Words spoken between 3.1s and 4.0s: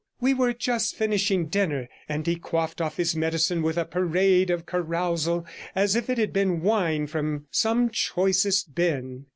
medicine with a